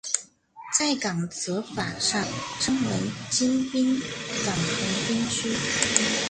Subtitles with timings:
[0.79, 2.25] 在港则法上
[2.59, 2.91] 称为
[3.29, 3.99] 京滨
[4.43, 5.53] 港横滨区。